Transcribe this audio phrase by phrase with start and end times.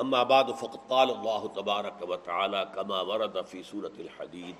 [0.00, 4.56] اما بعد، فقد قال الله تبارك وتعالى كما ورد في سورة الحديد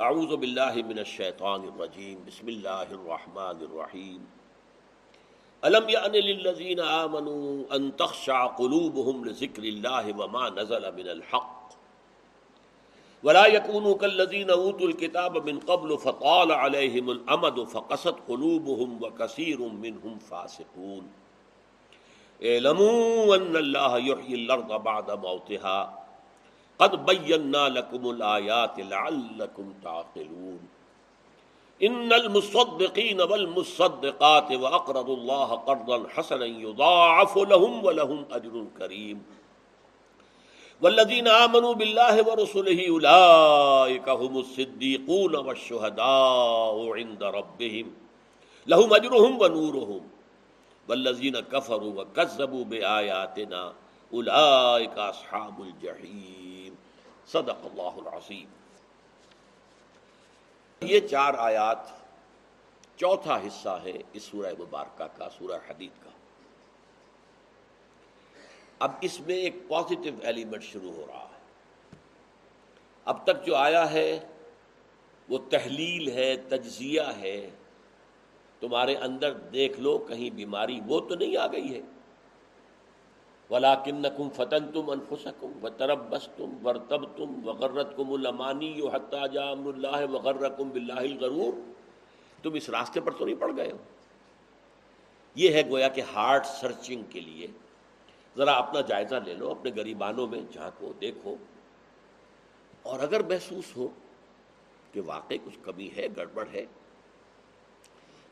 [0.00, 4.26] اعوذ بالله من الشيطان الرجيم بسم الله الرحمن الرحيم
[5.64, 11.68] الم يأن للذين آمنوا ان تخشع قلوبهم لذكر الله وما نزل من الحق؟
[13.22, 21.10] ولا يكونوا كالذين اوتوا الكتاب من قبل فطال عليهم الامد فقست قلوبهم وكثير منهم فاسقون.
[22.40, 25.94] اعلموا ان اللہ یحیی الارض بعد موتها
[26.76, 30.58] قد بینا لکم الآیات لعلکم تعقلون.
[31.80, 39.18] ان المصدقین والمصدقات واقرضوا اللہ قرضا حسنا يضاعف لهم ولهم اجر کریم.
[40.82, 47.90] والذین آمنوا باللہ ورسله اولئک هم الصدیقون والشہداء عند ربهم.
[48.66, 50.17] لهم اجرهم ونورهم.
[50.88, 53.72] والذین کفروا وکذبوا بآیاتنا
[54.10, 56.74] اولئک اصحاب الجحیم۔
[57.26, 58.46] صدق اللہ العظیم۔
[60.80, 61.78] یہ چار آیات
[62.96, 66.10] چوتھا حصہ ہے اس سورہ مبارکہ کا، سورہ حدید کا۔
[68.78, 71.38] اب اس میں ایک پازیٹو ایلیمنٹ شروع ہو رہا ہے۔
[73.04, 74.20] اب تک جو آیا ہے
[75.28, 77.50] وہ تحلیل ہے، تجزیہ ہے۔
[78.60, 81.80] تمہارے اندر دیکھ لو کہیں بیماری وہ تو نہیں آ گئی ہے۔
[83.50, 88.80] ولا کن کم فتن تم انفسکم و ترب بس تم ورتب تم وغرت کم المانی
[88.92, 91.52] حتیٰ جام اللہ وغر کم بلّہ الغرور۔
[92.42, 93.76] تم اس راستے پر تو نہیں پڑ گئے ہو۔
[95.34, 97.46] یہ ہے گویا کہ ہارٹ سرچنگ کے لیے۔
[98.36, 101.36] ذرا اپنا جائزہ لے لو اپنے غریبانوں میں جھانکو دیکھو۔
[102.82, 103.88] اور اگر محسوس ہو
[104.92, 106.64] کہ واقعی کچھ کمی ہے، گڑبڑ ہے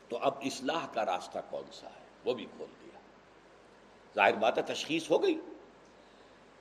[0.09, 2.99] تو اب اصلاح کا راستہ کون سا ہے؟ وہ بھی کھول دیا۔
[4.15, 5.41] ظاہر بات ہے، تشخیص ہو گئی۔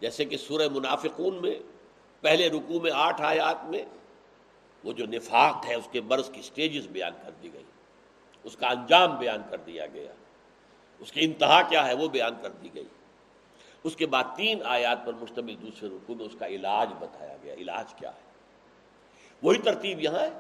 [0.00, 1.54] جیسے کہ سورہ منافقون میں،
[2.20, 3.84] پہلے رکوع میں آٹھ آیات میں
[4.84, 7.64] وہ جو نفاق ہے، اس کے برس کی سٹیجز بیان کر دی گئی۔
[8.44, 10.12] اس کا انجام بیان کر دیا گیا۔
[10.98, 12.86] اس کی انتہا کیا ہے، وہ بیان کر دی گئی۔
[13.84, 17.54] اس کے بعد تین آیات پر مشتمل دوسرے رکوع میں اس کا علاج بتایا گیا۔
[17.54, 18.20] علاج کیا ہے؟
[19.42, 20.30] وہی ترتیب یہاں ہے۔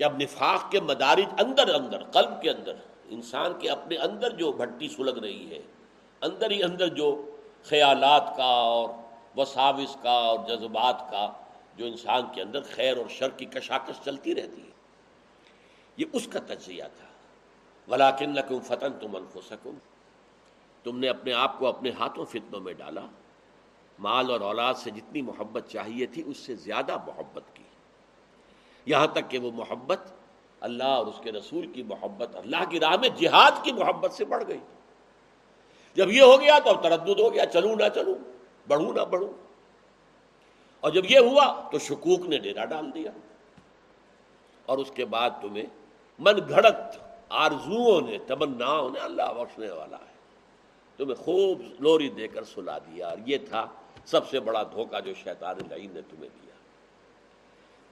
[0.00, 2.74] کہ اب نفاق کے مدارج اندر اندر، قلب کے اندر،
[3.08, 5.62] انسان کے اپنے اندر جو بھٹی سلگ رہی ہے،
[6.20, 8.88] اندر ہی اندر جو خیالات کا اور
[9.36, 11.32] وساوس کا اور جذبات کا
[11.76, 14.70] جو انسان کے اندر خیر اور شر کی کشاکش چلتی رہتی ہے۔
[15.96, 17.06] یہ اس کا تجزیہ تھا۔
[17.92, 19.78] ولاکن لکم فتن تم انفسکم
[20.82, 23.06] تم نے اپنے آپ کو اپنے ہاتھوں فتنوں میں ڈالا۔
[23.98, 27.62] مال اور اولاد سے جتنی محبت چاہیے تھی، اس سے زیادہ محبت کی۔
[28.86, 29.98] یہاں تک کہ وہ محبت
[30.60, 34.24] اللہ اور اس کے رسول کی محبت، اللہ کی راہ میں جہاد کی محبت سے
[34.24, 34.58] بڑھ گئی۔
[35.94, 38.14] جب یہ ہو گیا تو اب تردد ہو گیا، چلوں نہ چلوں،
[38.68, 39.32] بڑھوں نہ بڑھوں۔
[40.80, 43.10] اور جب یہ ہوا تو شکوک نے ڈیرا ڈال دیا۔
[44.66, 45.64] اور اس کے بعد تمہیں
[46.18, 46.98] من گھڑت،
[47.28, 50.10] آرزوؤں نے، تمناؤں نے اللہ بخشنے والا ہے۔
[50.96, 53.66] تمہیں خوب لوری دے کر سلا دیا۔ اور یہ تھا
[54.04, 56.49] سب سے بڑا دھوکہ جو شیطان لعین نے تمہیں دیا۔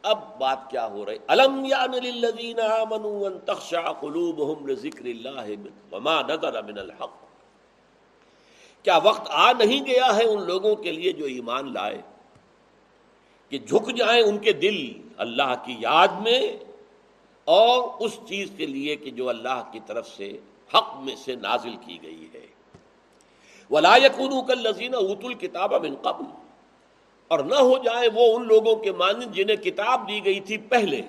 [0.03, 1.65] اب بات کیا ہو رہی الم
[2.03, 5.51] للذین آمنوا ان تخشع قلوبهم لذکر اللہ
[5.93, 7.17] وما نظر من الحق؟
[8.83, 12.01] کیا وقت آ نہیں گیا ہے ان لوگوں کے لیے جو ایمان لائے؟
[13.49, 16.57] کہ جھک جائیں ان کے دل اللہ کی یاد میں
[17.45, 20.39] اور اس چیز کے لیے کہ جو اللہ کی طرف سے
[20.75, 22.47] حق میں سے نازل کی گئی ہے۔
[23.71, 26.48] ولا يكونوا كالذين اوتوا الكتاب من قبل۔
[27.29, 31.03] اور نہ ہو جائے وہ ان لوگوں کے مانند جنہیں کتاب دی گئی تھی پہلے۔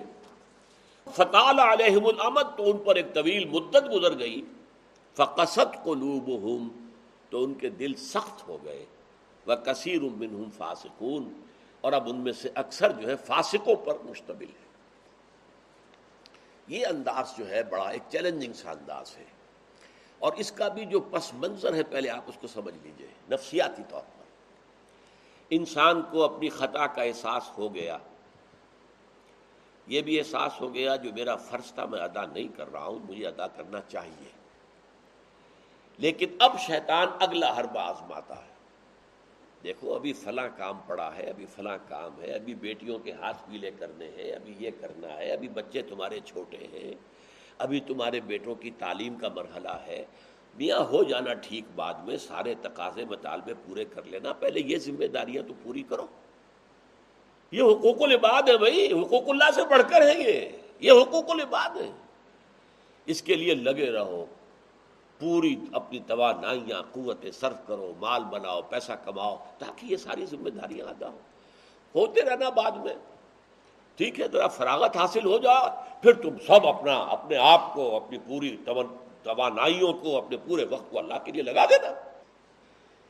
[1.16, 4.42] فطال علیہم الامد تو ان پر ایک طویل مدت گزر گئی۔
[5.14, 6.90] فقصت قلوبہم
[7.30, 8.86] تو ان کے دل سخت ہو گئے۔
[9.46, 11.42] وہ کثیر منہم فاسقون۔
[11.82, 14.70] اور اب ان میں سے اکثر جو ہے فاسقوں پر مشتمل ہے
[16.68, 19.24] یہ انداز جو ہے بڑا ایک چیلنجنگ سا انداز ہے۔
[20.20, 23.84] اور اس کا بھی جو پس منظر ہے، پہلے آپ اس کو سمجھ لیجیے۔ نفسیاتی
[23.90, 24.19] طور پر۔
[25.50, 27.98] انسان کو اپنی خطا کا احساس ہو گیا۔
[29.88, 33.00] یہ بھی احساس ہو گیا جو میرا فرض تھا، میں ادا نہیں کر رہا ہوں،
[33.10, 34.32] مجھے ادا کرنا چاہیے۔
[35.98, 38.50] لیکن اب شیطان اگلا ہر آزماتا ہے۔
[39.64, 43.72] دیکھو، ابھی فلاں کام پڑا ہے، ابھی فلاں کام ہے، ابھی بیٹیوں کے ہاتھ پیلے
[43.72, 46.94] کرنے ہیں، ابھی یہ کرنا ہے، ابھی بچے تمہارے چھوٹے ہیں،
[47.58, 50.06] ابھی تمہارے بیٹوں کی تعلیم کا مرحلہ ہے۔
[50.56, 55.06] میاں، ہو جانا ٹھیک بعد میں، سارے تقاضے مطالبے پورے کر لینا۔ پہلے یہ ذمہ
[55.06, 56.08] داریاں تو پوری کرو۔
[57.52, 60.50] یہ حقوق العباد ہے بھائی، حقوق اللہ سے بڑھ کر ہے یہ۔
[60.80, 61.92] یہ حقوق العباد ہے
[63.06, 64.26] اس کے لیے لگے رہو۔
[65.20, 70.86] پوری اپنی توانائیاں، قوتیں صرف کرو، مال بناؤ، پیسہ کماؤ، تاکہ یہ ساری ذمہ داریاں
[70.86, 71.18] ادا ہو
[71.96, 72.94] ہوتے رہنا بعد میں۔
[73.96, 75.68] ٹھیک ہے، ذرا فراغت حاصل ہو جا۔
[76.02, 78.58] پھر تم سب اپنا، اپنے آپ کو، اپنی پوری
[79.24, 81.94] توانائیوں کو اپنے پورے وقت کو اللہ کے لیے لگا دینا۔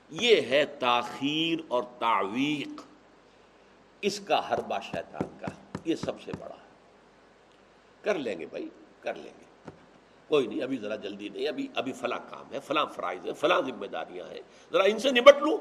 [0.09, 2.81] یہ ہے تاخیر اور تعویق۔
[4.01, 5.47] اس کا حربہ شیطان کا۔
[5.85, 6.69] یہ سب سے بڑا۔ ہے
[8.01, 8.69] کر لیں گے بھائی،
[9.01, 9.71] کر لیں گے۔
[10.27, 13.61] کوئی نہیں، ابھی ذرا جلدی نہیں، ابھی ابھی فلاں کام ہے، فلاں فرائض ہے فلاں
[13.61, 14.41] ذمہ داریاں ہیں۔
[14.71, 15.57] ذرا ان سے نبٹ لوں۔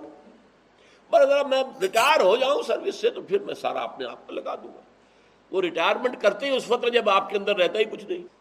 [1.11, 4.33] پر اگر میں ریٹائر ہو جاؤں سروس سے، تو پھر میں سارا اپنے آپ کو
[4.33, 4.81] لگا دوں گا۔
[5.51, 8.38] وہ ریٹائرمنٹ کرتے ہی اس وقت جب آپ کے اندر رہتا ہی کچھ نہیں۔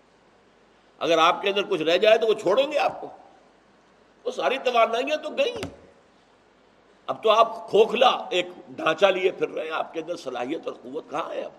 [1.00, 3.08] اگر آپ کے اندر کچھ رہ جائے تو وہ چھوڑیں گے آپ کو۔
[4.24, 5.54] وہ ساری توانائیاں تو گئی
[7.08, 10.74] اب تو آپ کھوکھلا ایک ڈھانچہ لیے پھر رہے ہیں۔ آپ کے اندر صلاحیت اور
[10.74, 11.52] قوت کہاں ہے اب؟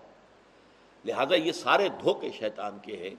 [1.05, 3.15] لہذا یہ سارے دھوکے شیطان کے ہیں۔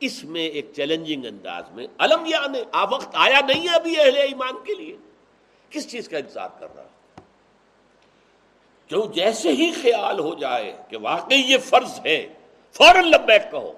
[0.00, 2.40] اس میں ایک چیلنجنگ انداز میں علم یا
[2.72, 4.96] آ وقت آیا نہیں ہے ابھی اہل ایمان کے لیے۔
[5.70, 6.84] کس چیز کا انتظار کر رہا
[8.88, 12.26] جو جیسے ہی خیال ہو جائے کہ واقعی یہ فرض ہے،
[12.72, 13.72] فوراً لبیک کہو۔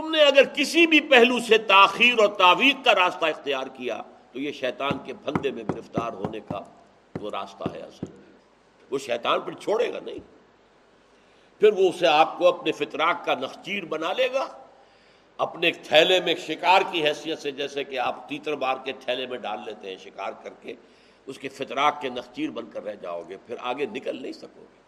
[0.00, 4.02] تم نے اگر کسی بھی پہلو سے تاخیر اور تعویق کا راستہ اختیار کیا،
[4.32, 6.60] تو یہ شیطان کے بندے میں گرفتار ہونے کا
[7.20, 8.38] وہ راستہ ہے اصل۔ میں
[8.90, 10.18] وہ شیطان پر چھوڑے گا نہیں۔
[11.60, 14.46] پھر وہ اسے آپ کو اپنے فطراک کا نخچیر بنا لے گا۔
[15.38, 19.38] اپنے تھیلے میں شکار کی حیثیت سے، جیسے کہ آپ تیتر بار کے تھیلے میں
[19.38, 20.74] ڈال لیتے ہیں شکار کر کے،
[21.26, 24.60] اس کے فطراک کے نخچیر بن کر رہ جاؤ گے، پھر آگے نکل نہیں سکو
[24.60, 24.80] گے۔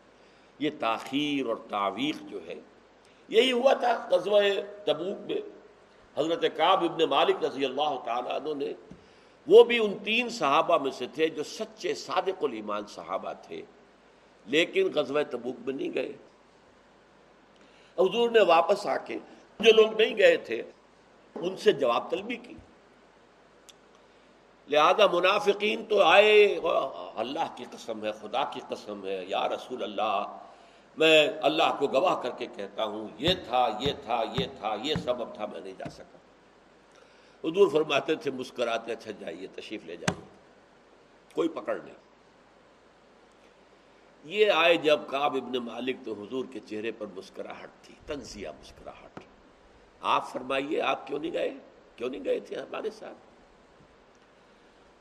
[0.58, 2.54] یہ تاخیر اور تعویق جو ہے
[3.31, 4.41] یہی ہوا تھا قصبہ
[4.85, 5.41] تبوک میں۔
[6.17, 8.73] حضرت کعب ابن مالک رضی اللہ تعالیٰ عنہ نے،
[9.47, 13.62] وہ بھی ان تین صحابہ میں سے تھے جو سچے صادق الایمان صحابہ تھے،
[14.47, 16.12] لیکن غزوہ تبوک میں نہیں گئے۔
[17.99, 19.19] حضور نے واپس آ کے
[19.61, 20.62] جو لوگ نہیں گئے تھے،
[21.37, 22.55] ان سے جواب طلبی کی۔
[24.69, 26.61] لہذا منافقین تو آئے،
[27.17, 30.38] اللہ کی قسم ہے، خدا کی قسم ہے، یا رسول اللہ
[31.00, 34.94] میں اللہ کو گواہ کر کے کہتا ہوں، یہ تھا یہ تھا یہ تھا، یہ
[34.94, 36.19] سبب تھا، میں نہیں جا سکا۔
[37.49, 40.26] حضور فرماتے تھے، مسکراتے اچھا جائیے، تشریف لے جائیے۔
[41.35, 41.94] کوئی پکڑ نہیں۔
[44.25, 49.20] یہ آئے جب کاب ابن مالک تو حضور کے چہرے پر مسکراہٹ تھی، تنزیہ مسکراہٹ۔
[50.00, 51.55] آپ فرمائیے، آپ کیوں نہیں گئے؟
[51.96, 53.19] کیوں نہیں گئے تھے ہمارے ساتھ؟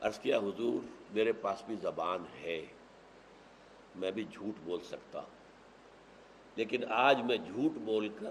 [0.02, 2.66] عرض کیا، حضور میرے پاس بھی زبان ہے،
[3.95, 5.38] میں بھی جھوٹ بول سکتا ہوں۔
[6.56, 8.30] لیکن آج میں جھوٹ بول کر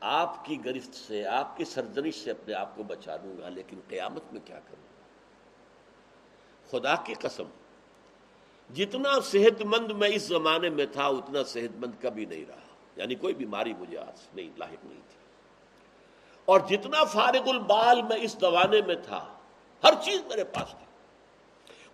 [0.00, 3.80] آپ کی گرفت سے، آپ کی سرزنش سے اپنے آپ کو بچا دوں گا، لیکن
[3.88, 4.88] قیامت میں کیا کروں
[6.70, 7.44] خدا کی قسم،
[8.74, 12.58] جتنا صحت مند میں اس زمانے میں تھا، اتنا صحت مند کبھی نہیں رہا۔
[12.96, 15.18] یعنی کوئی بیماری مجھے آج نہیں، لاحق نہیں تھی۔
[16.44, 19.38] اور جتنا فارغ البال میں اس زمانے میں تھا،
[19.84, 20.86] ہر چیز میرے پاس تھی،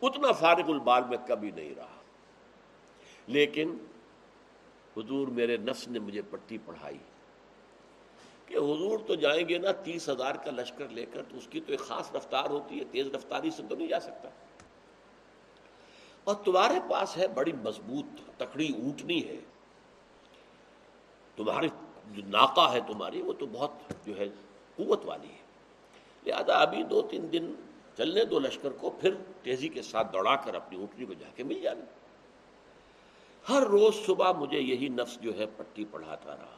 [0.09, 2.01] اتنا فارغ البال میں کبھی نہیں رہا۔
[3.27, 3.77] لیکن
[4.97, 6.99] حضور میرے نفس نے مجھے پٹی پڑھائی۔
[8.47, 11.61] کہ حضور تو جائیں گے نا تیس ہزار کا لشکر لے کر تو اس کی
[11.61, 14.29] تو ایک خاص رفتار ہوتی ہے، تیز رفتاری سے تو نہیں جا سکتا۔
[16.25, 18.05] اور تمہارے پاس ہے بڑی مضبوط
[18.37, 19.41] تکڑی، اونٹنی ہے۔
[21.37, 21.69] تمہاری
[22.11, 23.71] جو ناکا ہے تمہاری، وہ تو بہت
[24.07, 24.29] جو ہے
[24.77, 25.45] قوت والی ہے۔
[26.27, 27.55] لہذا ابھی دو تین دن
[27.97, 31.45] چلنے دو لشکر کو، پھر تیزی کے ساتھ دوڑا کر اپنی اونٹنی کو جا کے
[31.45, 31.85] مل جانا۔
[33.49, 36.57] ہر روز صبح مجھے یہی نفس جو ہے پٹی پڑھاتا رہا۔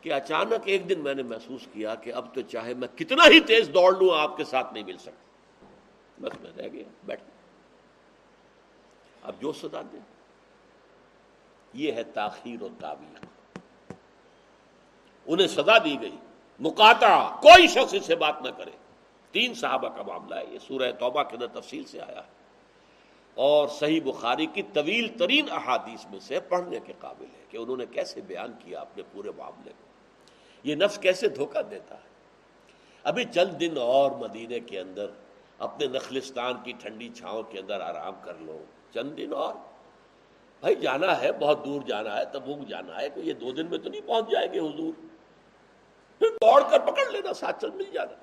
[0.00, 3.40] کہ اچانک ایک دن میں نے محسوس کیا کہ اب تو چاہے میں کتنا ہی
[3.40, 5.66] تیز دوڑ لوں، آپ کے ساتھ نہیں مل سکتا۔
[6.20, 7.22] بس میں رہ گیا، بیٹھ
[9.22, 10.00] اب جو سدا دیں۔
[11.74, 13.24] یہ ہے تاخیر و تعبیر
[15.26, 16.16] انہیں سزا دی گئی۔
[16.60, 18.70] مکاتا کوئی شخص اس سے بات نہ کرے۔
[19.30, 22.39] تین صحابہ کا معاملہ ہے۔ یہ سورہ توبہ کے اندر تفصیل سے آیا۔ ہے
[23.34, 27.76] اور صحیح بخاری کی طویل ترین احادیث میں سے پڑھنے کے قابل ہے کہ انہوں
[27.76, 29.84] نے کیسے بیان کیا اپنے پورے معاملے کو۔
[30.64, 32.10] یہ نفس کیسے دھوکہ دیتا ہے؟
[33.02, 35.06] ابھی چند دن اور مدینے کے اندر
[35.58, 39.54] اپنے نخلستان کی ٹھنڈی چھاؤں کے اندر آرام کر لو۔ چند دن اور۔
[40.60, 43.78] بھائی جانا ہے، بہت دور جانا ہے، تبوک جانا ہے کہ یہ دو دن میں
[43.78, 45.06] تو نہیں پہنچ جائے گے حضور۔
[46.18, 48.14] پھر دوڑ کر پکڑ لینا، ساتھ چل مل جانا۔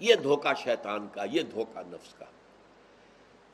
[0.00, 2.24] یہ دھوکہ شیطان کا، یہ دھوکہ نفس کا۔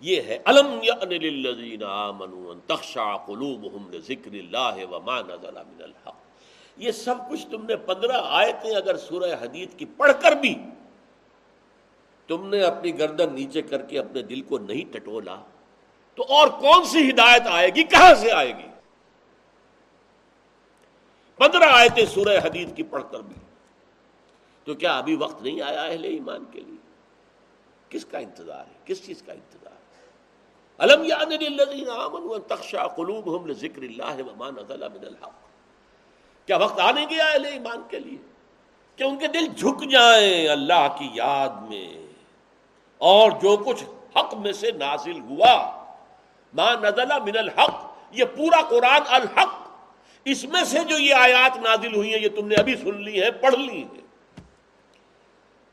[0.03, 0.69] یہ ہے، الم
[1.11, 6.17] للذین آمنوا ان تخشع قلوبهم لذکر اللہ وما نزل من الحق.
[6.77, 10.55] یہ سب کچھ تم نے پندرہ آیتیں اگر سورہ حدیث کی پڑھ کر بھی
[12.29, 15.37] تم نے اپنی گردن نیچے کر کے اپنے دل کو نہیں ٹٹولا،
[16.19, 18.69] تو اور کون سی ہدایت آئے گی؟ کہاں سے آئے گی؟
[21.41, 23.37] پندرہ آیتیں سورہ حدیث کی پڑھ کر بھی۔
[24.67, 26.77] تو کیا ابھی وقت نہیں آیا اہل ایمان کے لیے؟
[27.89, 29.68] کس کا انتظار ہے؟ کس چیز کا انتظار
[30.87, 35.39] الم یاد للذین آمنوا ان تخشع قلوبهم لذکر اللہ وما نزل من الحق.
[36.49, 38.19] کیا وقت آنے گیا اہل ایمان کے لیے؟
[38.99, 41.89] کہ ان کے دل جھک جائیں اللہ کی یاد میں.
[43.01, 43.83] اور جو کچھ
[44.17, 45.53] حق میں سے نازل ہوا،
[46.55, 47.85] ما نزل من الحق،
[48.21, 49.57] یہ پورا قرآن الحق.
[50.27, 53.23] اس میں سے جو یہ آیات نازل ہوئی ہیں، یہ تم نے ابھی سن لی
[53.23, 54.07] ہے پڑھ لی ہے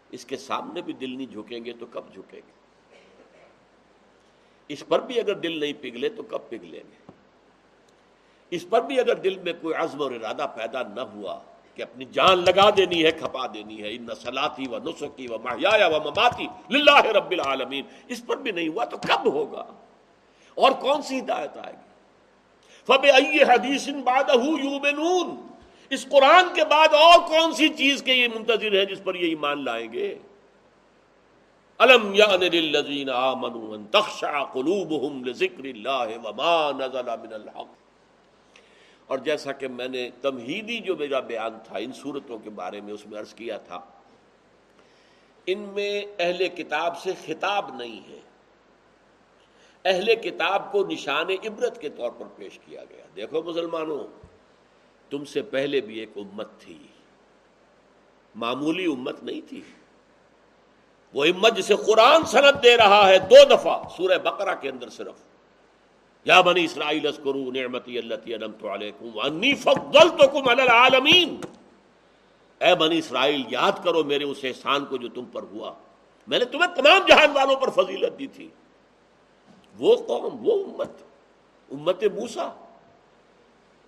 [0.10, 2.65] اس کے سامنے بھی دل نہیں جھکیں گے تو کب جھکیں گے؟
[4.70, 7.12] اس پر بھی اگر دل نہیں پگھلے تو کب پگھلیں گے؟
[8.50, 11.40] اس پر بھی اگر دل میں کوئی عزم اور ارادہ پیدا نہ ہوا
[11.76, 15.88] کہ اپنی جان لگا دینی ہے، کھپا دینی ہے، ان سلاتی و نسخی و محیا
[15.88, 19.66] و مماتی للہ رب العالمین، اس پر بھی نہیں ہوا تو کب ہوگا؟
[20.56, 21.84] اور کون سی ہدایت آئے گی؟
[22.88, 23.06] فب
[23.50, 25.36] حدیث بادہ یومنون
[25.90, 29.28] اس قرآن کے بعد اور کون سی چیز کے یہ منتظر ہے جس پر یہ
[29.28, 30.16] ایمان لائیں گے؟
[31.78, 37.74] الم للذین آمنوا ان تخشع قلوبهم لذکر اللہ وما نزل من الحق.
[39.08, 42.94] اور جیسا کہ میں نے تمہیدی جو میرا بیان تھا، ان صورتوں کے بارے میں
[42.94, 43.82] اس میں عرض کیا تھا،
[45.46, 48.20] ان میں اہل کتاب سے خطاب نہیں ہے۔
[49.86, 54.04] اہل کتاب کو نشان عبرت کے طور پر پیش کیا گیا۔ دیکھو مسلمانوں،
[55.10, 56.78] تم سے پہلے بھی ایک امت تھی۔
[58.36, 59.62] معمولی امت نہیں تھی۔
[61.16, 65.14] وہ امت جسے قرآن سند دے رہا ہے دو دفعہ، سورہ بقرہ کے اندر صرف۔
[66.26, 71.42] یا بنی اسرائیل اسکرو نعمتی اللہ علیکم انی فضلتکم علی العالمین۔
[72.60, 75.74] اے بنی اسرائیل، یاد کرو میرے اس احسان کو جو تم پر ہوا۔
[76.28, 78.50] میں نے تمہیں تمام جہان والوں پر فضیلت دی تھی۔
[79.80, 80.92] وہ قوم، وہ امت
[81.72, 82.50] امت موسا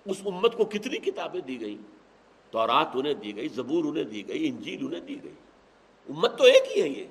[0.06, 1.78] اس امت کو کتنی کتابیں دی گئی
[2.52, 5.34] تو رات انہیں دی گئی، زبور انہیں دی گئی، انجیل انہیں دی گئی۔
[6.10, 7.06] امت تو ایک ہی ہے یہ۔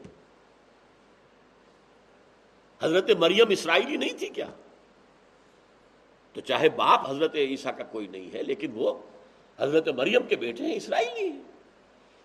[2.83, 4.47] حضرت مریم اسرائیلی نہیں تھی کیا؟
[6.33, 8.95] تو چاہے باپ حضرت عیسیٰ کا کوئی نہیں ہے، لیکن وہ
[9.59, 11.43] حضرت مریم کے بیٹے ہیں، اسرائیلی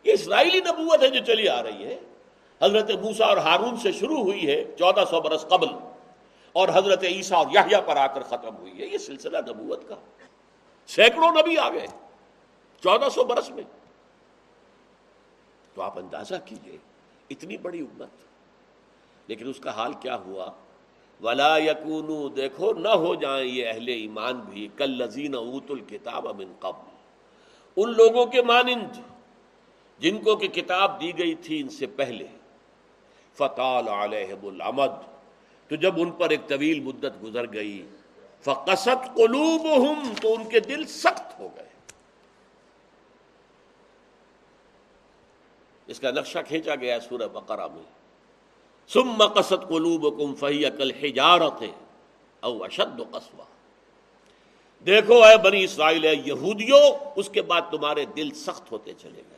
[0.03, 1.99] یہ اسرائیلی نبوت ہے جو چلی آ رہی ہے۔
[2.61, 5.67] حضرت موسا اور ہارون سے شروع ہوئی ہے، چودہ سو برس قبل۔
[6.53, 9.95] اور حضرت عیسیٰ اور یحییٰ پر آ کر ختم ہوئی ہے۔ یہ سلسلہ نبوت کا۔
[10.87, 11.87] سینکڑوں نبی آ گئے
[12.83, 13.63] چودہ سو برس میں۔
[15.73, 16.77] تو آپ اندازہ کیجیے،
[17.29, 18.09] اتنی بڑی امت۔
[19.27, 20.51] لیکن اس کا حال کیا ہوا؟
[21.23, 26.53] ولا یقون دیکھو، نہ ہو جائیں یہ اہل ایمان بھی کل لذین اوت الکتاب من
[26.59, 26.91] قبل۔
[27.77, 28.97] ان لوگوں کے مانند،
[29.99, 32.27] جن کو کہ کتاب دی گئی تھی ان سے پہلے۔
[33.33, 34.91] فتح علیہم العمد
[35.67, 37.87] تو جب ان پر ایک طویل مدت گزر گئی
[38.41, 41.70] فقصت قلوبہم تو ان کے دل سخت ہو گئے۔
[45.91, 47.83] اس کا نقشہ کھینچا گیا سورہ بقرہ میں۔
[48.87, 51.63] سم قصد قلوبکم فہی کل حجارت
[52.39, 53.43] او اشد قصوہ۔
[54.85, 59.37] دیکھو اے بنی اسرائیل، اے یہودیوں اس کے بعد تمہارے دل سخت ہوتے چلے گئے۔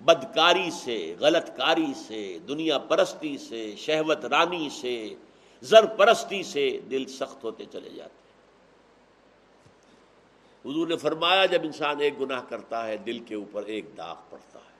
[0.00, 5.14] بدکاری سے غلط کاری سے، دنیا پرستی سے، شہوت رانی سے،
[5.60, 8.26] زر پرستی سے دل سخت ہوتے چلے جاتے
[10.68, 14.58] حضور نے فرمایا، جب انسان ایک گناہ کرتا ہے، دل کے اوپر ایک داغ پڑتا
[14.58, 14.75] ہے۔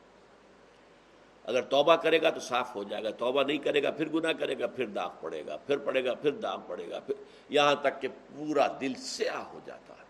[1.47, 4.33] اگر توبہ کرے گا تو صاف ہو جائے گا، توبہ نہیں کرے گا پھر گناہ
[4.33, 7.15] کرے گا، پھر داغ پڑے گا، پھر پڑے گا، پھر داغ پڑے گا، پھر
[7.49, 10.07] یہاں تک کہ پورا دل سیاہ ہو جاتا ہے۔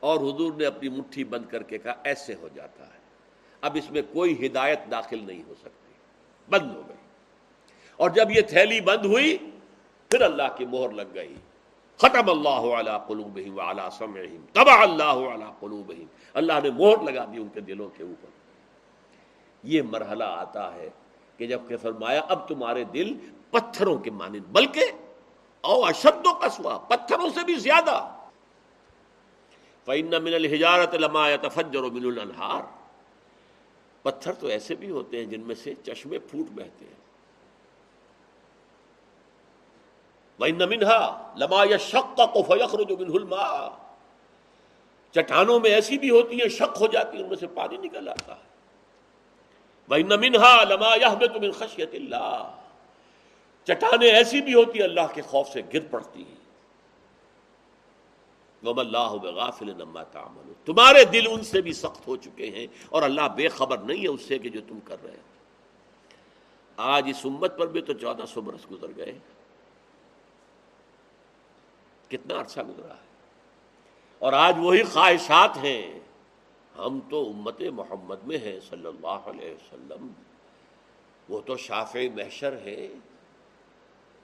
[0.00, 2.98] اور حضور نے اپنی مٹھی بند کر کے کہا، ایسے ہو جاتا ہے۔
[3.60, 5.92] اب اس میں کوئی ہدایت داخل نہیں ہو سکتی۔
[6.50, 6.96] بند ہو گئی۔
[7.96, 9.38] اور جب یہ تھیلی بند ہوئی،
[10.10, 11.34] پھر اللہ کی مہر لگ گئی۔
[11.96, 16.04] ختم اللہ علی قلوبہم وعلا سمعہم تبع اللہ علی قلوبہم۔
[16.34, 18.41] اللہ نے مہر لگا دی ان کے دلوں کے اوپر۔
[19.62, 20.88] یہ مرحلہ آتا ہے
[21.36, 23.14] کہ جبکہ فرمایا، اب تمہارے دل
[23.50, 24.84] پتھروں کے مانند، بلکہ
[25.60, 28.08] او اشد و قصوہ پتھروں سے بھی زیادہ۔
[29.84, 32.62] فَإِنَّ مِنَ الْحِجَارَةِ لَمَا يَتَفَجَّرُ مِنُ الْأَنْهَارِ۔
[34.02, 37.02] پتھر تو ایسے بھی ہوتے ہیں جن میں سے چشمے پھوٹ بہتے ہیں۔
[40.40, 43.70] وَإِنَّ مِنْهَا لَمَا يَشَقَّقُ فَيَخْرُجُ مِنْهُ الْمَاءِ۔
[45.12, 48.08] چٹانوں میں ایسی بھی ہوتی ہیں، شق ہو جاتی ہیں، ان میں سے پانی نکل
[48.08, 48.51] آتا ہے۔
[49.92, 52.48] وَإِنَّ مِنْهَا لَمَا يَحْبِتُ مِنْ خَشْيَةِ اللَّهِ۔
[53.64, 56.42] چٹانیں ایسی بھی ہوتی ہیں اللہ کے خوف سے گر پڑتی ہیں۔
[58.76, 63.20] اللہ بغافل نما تعمل تمہارے دل ان سے بھی سخت ہو چکے ہیں اور اللہ
[63.20, 65.16] بے خبر نہیں ہے اس سے کہ جو تم کر رہے
[66.76, 69.18] آج اس امت پر بھی تو چودہ سو برس گزر گئے۔
[72.08, 73.00] کتنا عرصہ گزرا ہے۔
[74.18, 76.00] اور آج وہی خواہشات ہیں۔
[76.78, 80.12] ہم تو امت محمد میں ہیں صلی اللہ علیہ وسلم۔
[81.28, 82.88] وہ تو شاف محشر ہے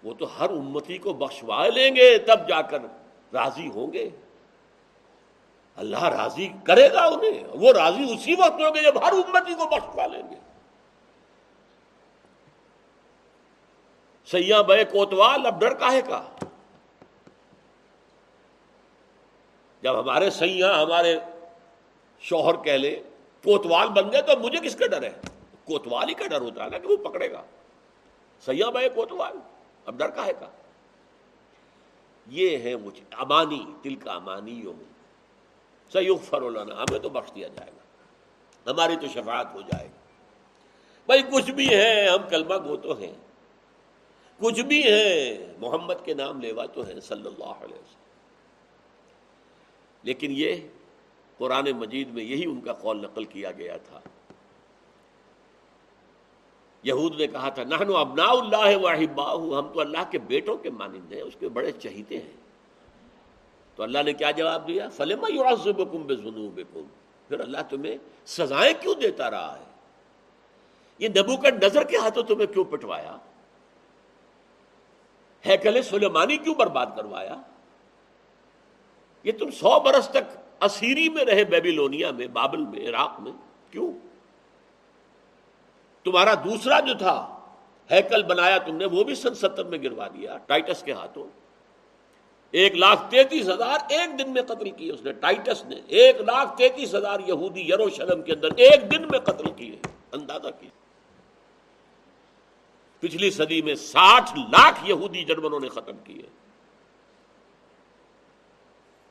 [0.02, 2.78] وہ تو ہر امتی کو بخشوا لیں گے، تب جا کر
[3.32, 4.10] راضی ہوں گے۔
[5.76, 9.64] اللہ راضی کرے گا انہیں۔ وہ راضی اسی وقت ہوں گے جب ہر امتی کو
[9.64, 10.36] بخشوا لیں گے۔
[14.26, 16.22] سیاح بے کوتوال، اب ڈر کا ہے کا؟
[19.82, 21.18] جب ہمارے سیاح، ہمارے
[22.20, 23.02] شوہر کہہ لے،
[23.44, 25.10] کوتوال بن گئے تو مجھے کس کا ڈر ہے؟
[25.64, 27.42] کوتوال ہی کا ڈر ہوتا ہے نا کہ وہ پکڑے گا۔
[28.40, 29.38] سیاح بھائی کوتوال،
[29.86, 30.46] اب ڈر کا ہے کا؟
[32.26, 34.82] یہ ہے مجھے امانی دل کا امانی یوم
[35.92, 37.82] سیوگ فرولانا ہمیں تو بخش دیا جائے گا۔
[38.70, 39.92] ہماری تو شفاعت ہو جائے گی۔
[41.06, 43.12] بھائی کچھ بھی ہے، ہم کلمہ گو تو ہیں۔
[44.38, 48.02] کچھ بھی ہے، محمد کے نام لیوا تو ہیں، صلی اللہ علیہ وسلم۔
[50.02, 50.56] لیکن یہ
[51.38, 54.00] قرآن مجید میں یہی ان کا قول نقل کیا گیا تھا۔
[56.82, 61.12] یہود نے کہا تھا نہنو ابنا اللہ واحب ہم تو اللہ کے بیٹوں کے مانند
[61.12, 62.32] ہیں، اس کے بڑے چہیتے ہیں۔
[63.76, 66.82] تو اللہ نے کیا جواب دیا؟ فلما یعذبکم بذنوبکم۔
[67.28, 69.64] پھر اللہ تمہیں سزائیں کیوں دیتا رہا ہے؟
[70.98, 73.16] یہ نبو کا نظر کے ہاتھوں تمہیں کیوں پٹوایا؟
[75.46, 77.36] ہے سلیمانی کیوں برباد کروایا؟
[79.24, 83.32] یہ تم سو برس تک اسیری میں رہے بیبیلونیا میں، بابل میں، عراق میں،
[83.70, 83.92] کیوں؟
[86.04, 87.38] تمہارا دوسرا جو تھا،
[87.90, 91.24] ہیکل بنایا تم نے، وہ بھی سن ستر میں گروا دیا، ٹائٹس کے ہاتھوں۔
[92.50, 96.58] ایک لاکھ تینتیس ہزار ایک دن میں قتل کیے اس نے، ٹائٹس نے۔ ایک لاکھ
[96.58, 99.76] تینتیس ہزار یہودی یروشلم کے اندر ایک دن میں قتل کیے،
[100.12, 100.70] اندازہ کیے۔
[103.00, 106.22] پچھلی صدی میں ساٹھ لاکھ یہودی جرمنوں نے ختم کیے۔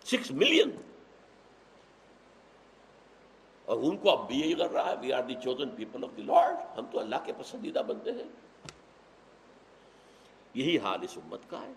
[0.06, 0.70] Six million.
[3.68, 4.96] اور ان کو اب بھی یہی کر رہا ہے.
[5.02, 8.28] We are the chosen people of the Lord ہم تو اللہ کے پسندیدہ بنتے ہیں.
[10.54, 11.74] یہی حال اس امت کا ہے.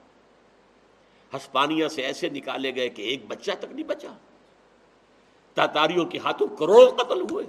[1.37, 4.13] ہسپانیہ سے ایسے نکالے گئے کہ ایک بچہ تک نہیں بچا.
[5.55, 7.47] تاتاریوں کے ہاتھوں کروڑ قتل ہوئے.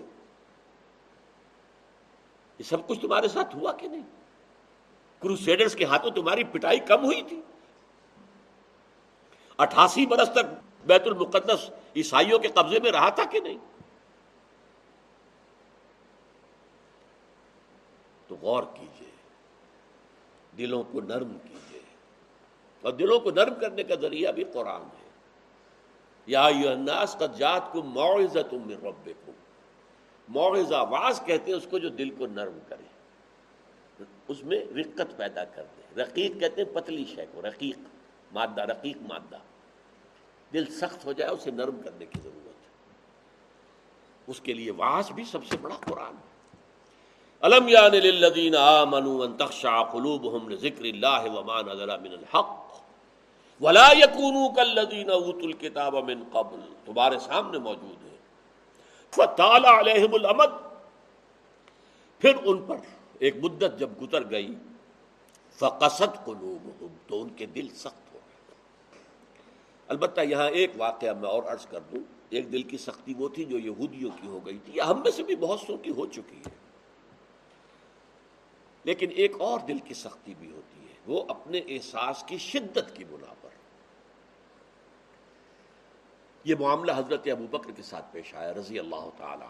[2.60, 4.04] یہ سب کچھ تمہارے ساتھ ہوا کہ نہیں؟
[5.20, 7.42] کروسیڈرز کے ہاتھوں تمہاری پٹائی کم ہوئی تھی.
[9.58, 10.46] اٹھاسی برس تک
[10.86, 13.58] بیت المقدس عیسائیوں کے قبضے میں رہا تھا کہ نہیں؟
[18.42, 19.12] غور کیجیے،
[20.58, 21.80] دلوں کو نرم کیجیے۔
[22.82, 25.10] اور دلوں کو نرم کرنے کا ذریعہ بھی قرآن ہے۔
[26.26, 29.10] یا الناس قد جات کو معاوضہ تم میں رب
[30.30, 32.84] معاوضہ واز کہتے ہیں اس کو جو دل کو نرم کرے۔
[34.28, 37.80] اس میں رقت پیدا کر دے۔ رقیق کہتے ہیں پتلی شے کو، رقیق،
[38.32, 39.38] مادہ رقیق مادہ۔
[40.54, 42.68] دل سخت ہو جائے، اسے نرم کرنے کی ضرورت ہے۔
[44.28, 46.31] اس کے لیے واس بھی سب سے بڑا قرآن ہے۔
[47.44, 52.52] الم یان للذین آمنوا ان تخشع قلوبهم لذکر اللہ وما نزل من الحق
[53.62, 58.16] ولا يكونوا كالذین اوتوا الكتاب من قبل تمہارے سامنے موجود ہے۔
[59.10, 60.62] فطال علیہم الامد۔
[62.20, 62.78] پھر ان پر
[63.20, 64.56] ایک مدت جب گزر گئی
[65.60, 69.00] فقصد قلوبہم تو ان کے دل سخت ہو گئے۔
[69.88, 73.46] البتہ یہاں ایک واقعہ میں اور عرض کر دوں، ایک دل کی سختی وہ تھی
[73.46, 76.06] جو یہودیوں کی ہو گئی تھی، یا ہم میں سے بھی بہت سو کی ہو
[76.06, 76.61] چکی ہے۔
[78.84, 83.04] لیکن ایک اور دل کی سختی بھی ہوتی ہے، وہ اپنے احساس کی شدت کی
[83.04, 83.50] بنا پر۔
[86.44, 89.46] یہ معاملہ حضرت ابو بکر کے ساتھ پیش آیا، رضی اللہ تعالی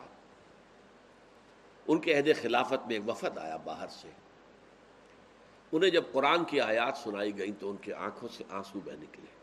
[1.88, 4.10] ان کے عہد خلافت میں ایک وفد آیا باہر سے۔
[5.72, 9.42] انہیں جب قرآن کی آیات سنائی گئی تو ان کی آنکھوں سے آنسو بہ نکلے۔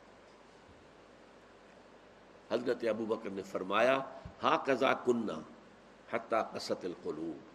[2.55, 3.99] حضرت ابو بکر نے فرمایا
[4.43, 5.41] ہا کزا کنہ
[6.11, 7.48] حتیٰ قصت القلوب۔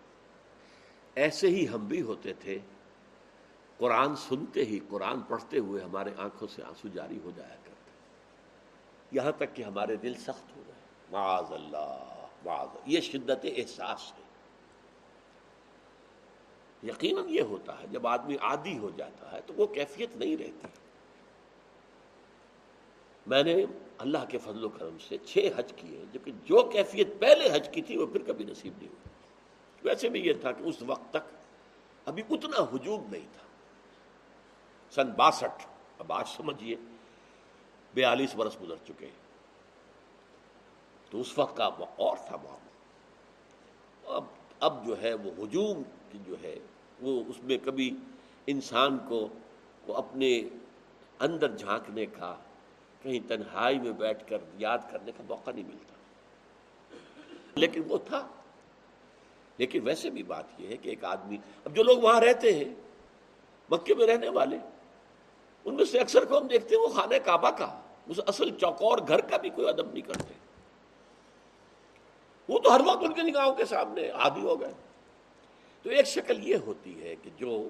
[1.16, 2.60] ایسے ہی ہم بھی ہوتے تھے۔
[3.78, 7.92] قرآن سنتے ہی، قرآن پڑھتے ہوئے ہمارے آنکھوں سے آنسو جاری ہو جایا کرتے
[9.12, 10.74] یہاں تک کہ ہمارے دل سخت ہو گئے۔
[11.12, 14.24] معاذ اللہ معاذ یہ شدت احساس ہے۔
[16.90, 20.68] یقیناً یہ ہوتا ہے، جب آدمی عادی ہو جاتا ہے تو وہ کیفیت نہیں رہتی۔
[23.28, 23.66] میں نے
[23.98, 27.82] اللہ کے فضل و کرم سے چھ حج کیے جبکہ جو کیفیت پہلے حج کی
[27.82, 29.23] تھی وہ پھر کبھی نصیب نہیں ہوئی۔
[29.84, 31.34] ویسے بھی یہ تھا کہ اس وقت تک
[32.06, 33.44] ابھی اتنا ہجوم نہیں تھا۔
[34.92, 35.68] سن باسٹھ،
[36.00, 36.76] اب آج سمجھیے،
[37.94, 39.10] بیالیس برس گزر چکے
[41.10, 41.66] تو اس وقت کا
[41.96, 42.70] اور تھا معاملہ۔
[44.10, 44.24] اب
[44.60, 46.56] اب جو ہے وہ ہجوم کی جو ہے،
[47.02, 47.98] وہ اس میں کبھی
[48.48, 49.30] انسان کو
[49.88, 50.42] وہ اپنے
[51.20, 52.36] اندر جھانکنے کا،
[53.02, 55.94] کہیں تنہائی میں بیٹھ کر یاد کرنے کا موقع نہیں ملتا۔
[57.56, 58.28] لیکن وہ تھا۔
[59.58, 62.74] لیکن ویسے بھی بات یہ ہے کہ ایک آدمی، اب جو لوگ وہاں رہتے ہیں،
[63.70, 64.58] مکے میں رہنے والے،
[65.66, 68.98] ان میں سے اکثر کو ہم دیکھتے ہیں وہ خانہ کعبہ کا، اس اصل چوکور
[69.08, 70.34] گھر کا بھی کوئی ادب نہیں کرتے۔
[72.50, 74.74] وہ تو ہر وقت ان کے نگاہوں کے سامنے عادی ہو گئے۔
[75.84, 77.70] تو ایک شکل یہ ہوتی ہے کہ جو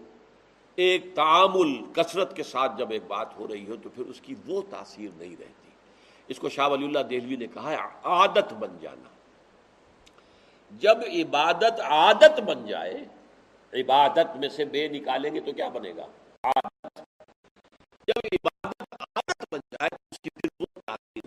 [0.76, 4.36] ایک تعامل، کثرت کے ساتھ جب ایک بات ہو رہی ہو تو پھر اس کی
[4.48, 5.69] وہ تاثیر نہیں رہتی۔
[6.28, 9.12] اس کو شاہ ولی اللہ دہلوی نے کہا ہے، عادت بن جانا۔
[10.82, 12.94] جب عبادت عادت بن جائے،
[13.74, 16.06] عبادت میں سے بے نکالیں گے تو کیا بنے گا؟
[16.44, 17.02] عادت۔
[18.08, 21.26] جب عبادت عادت بن جائے، تو اس کی پھر وہ تاثیر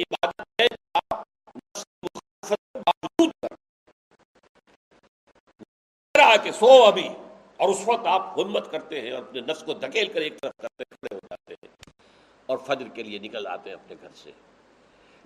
[0.00, 0.66] عبادت ہے
[6.44, 7.08] کہ سو ابھی،
[7.56, 10.56] اور اس وقت آپ ہمت کرتے ہیں اور اپنے نفس کو دھکیل کر ایک طرف
[10.62, 11.70] کرتے کھڑے ہو جاتے ہیں،
[12.48, 14.30] اور فجر کے لیے نکل آتے ہیں اپنے گھر سے۔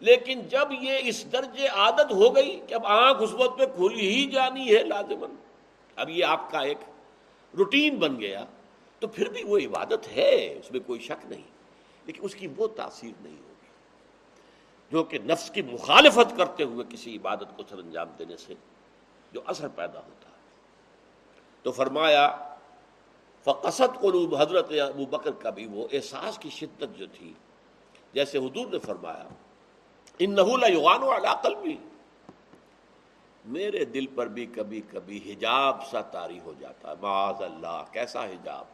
[0.01, 4.09] لیکن جب یہ اس درجے عادت ہو گئی کہ اب آنکھ اس وقت پہ کھلی
[4.09, 5.35] ہی جانی ہے لازمن
[5.97, 6.79] اب یہ آپ کا ایک
[7.59, 8.45] روٹین بن گیا،
[8.99, 11.43] تو پھر بھی وہ عبادت ہے، اس میں کوئی شک نہیں،
[12.05, 13.69] لیکن اس کی وہ تاثیر نہیں ہوگی۔
[14.91, 18.55] جو کہ نفس کی مخالفت کرتے ہوئے کسی عبادت کو سر انجام دینے سے
[19.33, 20.35] جو اثر پیدا ہوتا ہے۔
[21.63, 22.37] تو فرمایا
[23.45, 27.33] فقصد قلوب حضرت ابو بکر کا بھی وہ احساس کی شدت جو تھی،
[28.13, 29.29] جیسے حضور نے فرمایا
[30.18, 31.76] ان نحول یوغان و علاقل بھی
[33.44, 38.64] میرے دل پر بھی کبھی کبھی حجاب سا تاری ہو جاتا، معاذ اللہ، کیسا حجاب؟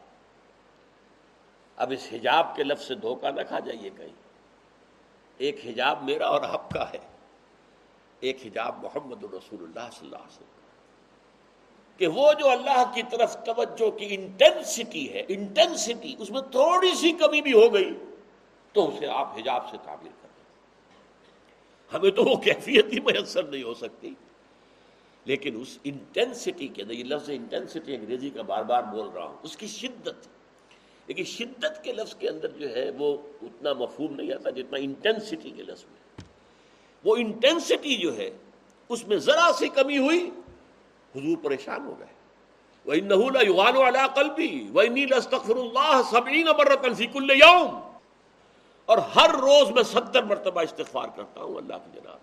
[1.75, 4.15] اب اس حجاب کے لفظ سے دھوکہ نہ کھا جائیے کہیں۔
[5.37, 6.99] ایک حجاب میرا اور آپ کا ہے۔
[8.19, 10.51] ایک حجاب محمد رسول اللہ صلی اللہ علیہ وسلم
[11.97, 17.11] کہ وہ جو اللہ کی طرف توجہ کی انٹینسٹی ہے انٹینسٹی اس میں تھوڑی سی
[17.11, 17.93] کمی بھی ہو گئی،
[18.71, 20.22] تو اسے آپ حجاب سے تعبیر کر
[21.93, 24.13] ہمیں تو وہ کیفیت ہی میسر نہیں ہو سکتی۔
[25.25, 29.37] لیکن اس انٹینسٹی کے اندر، یہ لفظ انٹینسٹی انگریزی کا بار بار بول رہا ہوں،
[29.43, 30.27] اس کی شدت۔
[31.07, 35.49] لیکن شدت کے لفظ کے اندر جو ہے، وہ اتنا مفہوم نہیں آتا جتنا انٹینسٹی
[35.49, 36.25] کے لفظ میں۔
[37.03, 38.29] وہ انٹینسٹی جو ہے،
[38.89, 40.29] اس میں ذرا سی کمی ہوئی،
[41.15, 42.07] حضور پریشان ہو گئے۔
[42.85, 47.92] وہ نحول یوغان والا قلبی وہ نیل استغفر اللہ سبعین مرتن فی کل یوم
[48.85, 52.17] اور ہر روز میں ستر مرتبہ استغفار کرتا ہوں اللہ کی جناب۔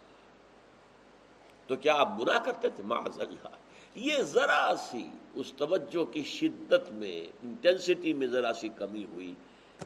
[1.67, 3.49] تو کیا آپ گناہ کرتے تھے؟ معاذ اللہ
[3.95, 9.35] یہ ذرا سی اس توجہ کی شدت میں انٹینسٹی میں ذرا سی کمی ہوئی،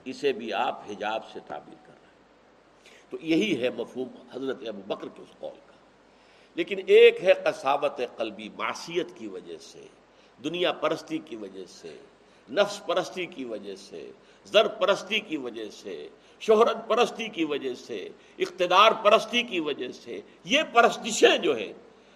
[0.04, 2.14] اسے بھی آپ حجاب سے تعبیر کر رہے ہیں۔
[3.10, 5.72] تو یہی ہے مفہوم حضرت ابو بکر کے اس قول کا۔
[6.54, 9.86] لیکن ایک ہے قصابت قلبی معصیت کی وجہ سے،
[10.44, 11.96] دنیا پرستی کی وجہ سے
[12.50, 14.10] نفس پرستی کی وجہ سے،
[14.44, 16.08] زر پرستی کی وجہ سے،
[16.40, 21.72] شہرت پرستی کی وجہ سے، اقتدار پرستی کی وجہ سے، یہ پرستشیں جو ہیں،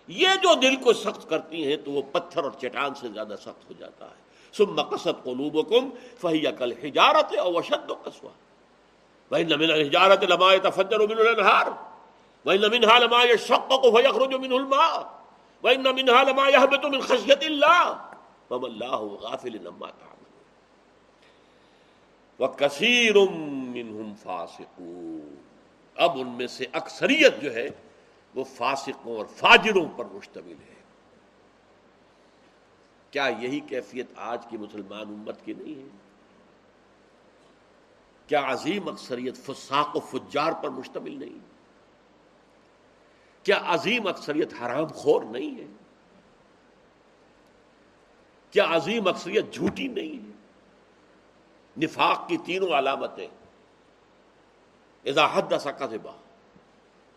[0.08, 3.70] یہ جو دل کو سخت کرتی ہیں تو وہ پتھر اور چٹان سے زیادہ سخت
[3.70, 8.28] ہو جاتا ہے۔ سم مقصد قلوب کم فہی کل ہجارت اور وشد و قصوہ
[9.28, 11.66] بھائی نمن ہجارت لمائے تفجر من الانہار
[12.46, 15.04] وَإِنَّ مِنْهَا لَمَا يَشَّقَّقُ فَيَخْرُجُ مِنْهُ الْمَاءُ۔
[15.62, 17.94] وَإِنَّ مِنْهَا لَمَا يَهْبِطُ مِنْ خَشْيَةِ اللَّهِ۔
[18.50, 20.17] وَمَا اللَّهُ غَافِلٍ عَمَّا تَعْمَلُونَ۔
[22.38, 25.34] وَكَثِيرٌ مِنْهُمْ فَاسِقُونَ۔
[25.94, 27.68] اب ان میں سے اکثریت جو ہے
[28.34, 30.78] وہ فاسقوں اور فاجروں پر مشتمل ہے۔
[33.10, 35.88] کیا یہی کیفیت آج کی مسلمان امت کی نہیں ہے؟
[38.26, 41.38] کیا عظیم اکثریت فساق و فجار پر مشتمل نہیں؟
[43.44, 45.66] کیا عظیم اکثریت حرام خور نہیں ہے؟
[48.50, 50.37] کیا عظیم اکثریت جھوٹی نہیں ہے؟
[51.82, 53.28] نفاق کی تینوں علامتیں۔
[55.32, 55.86] حد سکا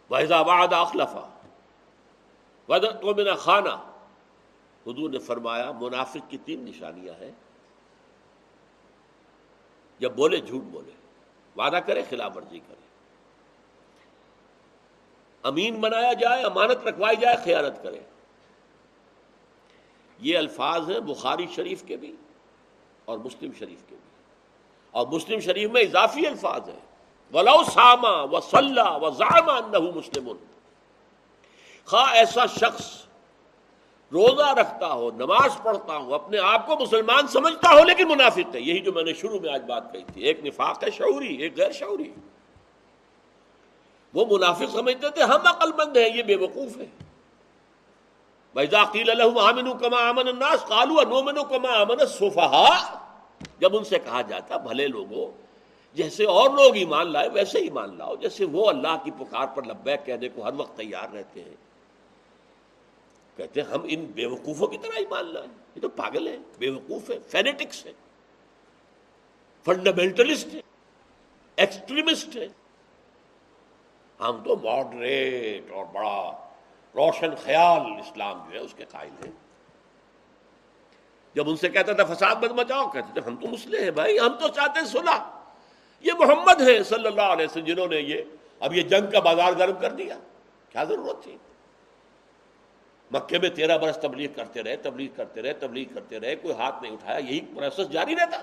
[0.10, 1.30] وحضا وعد اخلفا
[2.92, 3.92] تو میرا خانہ
[4.88, 7.32] حضور نے فرمایا، منافق کی تین نشانیاں ہیں۔
[10.00, 10.92] جب بولے، جھوٹ بولے۔
[11.58, 12.86] وعدہ کرے، خلاف ورزی کرے۔
[15.44, 18.00] امین بنایا جائے، امانت رکھوائی جائے، خیانت کرے۔
[20.20, 22.16] یہ الفاظ ہیں، بخاری شریف کے بھی
[23.06, 24.11] اور مسلم شریف کے بھی۔
[24.92, 26.80] اور مسلم شریف میں اضافی الفاظ ہیں۔
[27.34, 30.32] ولو ساما و صلاح و زامہ نہ مسلم۔
[31.86, 33.02] خواہ ایسا شخص
[34.12, 38.62] روزہ رکھتا ہو، نماز پڑھتا ہو، اپنے آپ کو مسلمان سمجھتا ہو، لیکن منافق ہے۔
[38.62, 41.58] یہی جو میں نے شروع میں آج بات کہی تھی۔ ایک نفاق ہے شعوری، ایک
[41.58, 42.14] غیر شعوری۔
[44.14, 46.86] وہ منافق سمجھتے تھے، ہم عقل مند ہیں، یہ بے وقوف ہے
[49.80, 52.98] کما امن الناس کالو نومن کما امن صفحا
[53.60, 55.32] جب ان سے کہا جاتا بھلے لوگوں،
[55.94, 60.06] جیسے اور لوگ ایمان لائے ویسے ایمان لاؤ، جیسے وہ اللہ کی پکار پر لبیک
[60.06, 61.56] کہنے کو ہر وقت تیار رہتے ہیں۔
[63.36, 66.70] کہتے ہیں، ہم ان بے وقوفوں کی طرح ایمان لائیں یہ تو پاگل ہیں بے
[66.70, 67.92] وقوف ہے فینیٹکس ہے
[69.66, 70.60] فنڈامنٹلسٹ ہے
[71.56, 72.48] ایکسٹریمسٹ ہے
[74.20, 76.32] ہم تو ماڈریٹ اور بڑا
[76.96, 79.32] روشن خیال اسلام جو ہے اس کے قائل ہیں۔
[81.34, 84.20] جب ان سے کہتا تھا فساد بد مچاؤ، کہتے تھے، ہم تو مسلے ہیں بھائی،
[84.20, 85.42] ہم تو چاہتے ہیں سنا
[86.00, 88.22] یہ محمد ہے صلی اللہ علیہ وسلم جنہوں نے یہ،
[88.60, 90.18] اب یہ جنگ کا بازار گرم کر دیا۔
[90.70, 91.38] کیا ضرورت تھی؟
[93.12, 96.84] مکے میں تیرہ برس تبلیغ کرتے رہے، تبلیغ کرتے رہے، تبلیغ کرتے رہے، کوئی ہاتھ
[96.84, 98.38] نہیں اٹھایا، یہی پروسیس جاری رہتا۔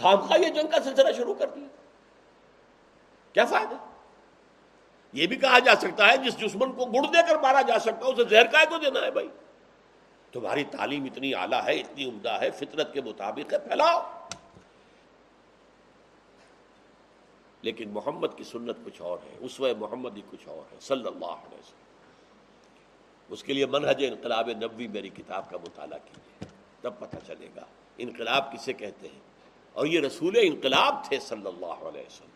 [0.00, 1.66] خام خواہ یہ جنگ کا سلسلہ شروع کر دیا۔
[3.32, 3.74] کیا فائدہ؟
[5.12, 8.06] یہ بھی کہا جا سکتا ہے، جس دشمن کو گڑ دے کر مارا جا سکتا
[8.06, 9.28] ہے، اسے زہر کا کو دینا ہے بھائی۔
[10.32, 14.26] تمہاری تعلیم اتنی اعلیٰ ہے، اتنی عمدہ ہے، فطرت کے مطابق ہے، پھیلاؤ۔
[17.62, 21.24] لیکن محمد کی سنت کچھ اور ہے، اس محمد ہی کچھ اور ہے، صلی اللہ
[21.24, 21.78] علیہ وسلم۔
[23.28, 26.44] اس کے لیے منہج انقلاب نبوی میری کتاب کا مطالعہ کیجیے،
[26.80, 27.64] تب پتہ چلے گا
[27.98, 29.20] انقلاب کسے کہتے ہیں۔
[29.72, 32.28] اور یہ رسول انقلاب تھے صلی اللہ علیہ وسلم۔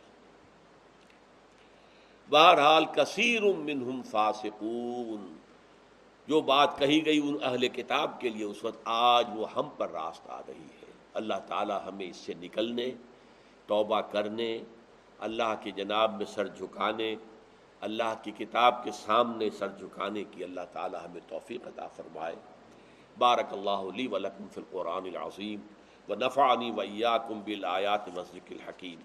[2.31, 5.42] بہرحال کثیر منہم فاسقون۔
[6.33, 9.91] جو بات کہی گئی ان اہل کتاب کے لیے اس وقت، آج وہ ہم پر
[9.91, 12.91] راست آ رہی ہے۔ اللہ تعالی ہمیں اس سے نکلنے،
[13.67, 14.59] توبہ کرنے،
[15.19, 17.17] اللہ کی جناب میں سر جھکانے،
[17.81, 22.35] اللہ کی کتاب کے سامنے سر جھکانے کی اللہ تعالی ہمیں توفیق عطا فرمائے۔
[23.19, 25.61] بارک اللہ علی ولکم فی القرآن العظیم
[26.09, 29.01] و نفعنی ویاکم بالآیات مسجد الحکیم۔